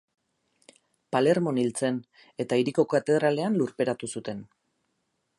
Palermon 1.15 1.59
hil 1.63 1.67
zen, 1.83 1.99
eta 2.45 2.57
hiriko 2.61 2.85
katedralean 2.93 3.59
lurperatu 3.61 4.09
zuten. 4.15 4.41